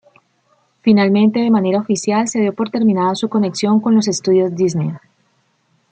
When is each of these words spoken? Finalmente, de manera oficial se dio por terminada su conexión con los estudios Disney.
Finalmente, 0.81 1.41
de 1.41 1.51
manera 1.51 1.77
oficial 1.79 2.27
se 2.27 2.39
dio 2.39 2.55
por 2.55 2.71
terminada 2.71 3.13
su 3.13 3.29
conexión 3.29 3.79
con 3.79 3.93
los 3.93 4.07
estudios 4.07 4.55
Disney. 4.55 4.93